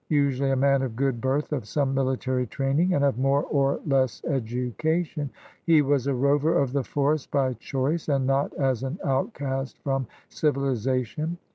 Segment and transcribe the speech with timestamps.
[0.09, 4.23] Usually a man of good birth, of some military training, and of more or less
[4.25, 5.29] education,
[5.63, 10.07] he was a rover of the forest by choice and not as an outcast from
[10.27, 11.37] civilization.